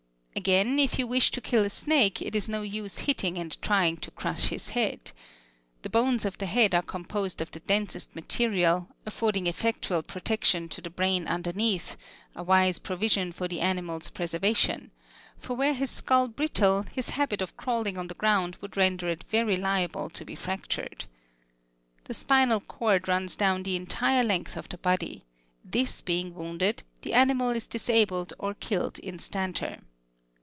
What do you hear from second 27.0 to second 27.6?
the animal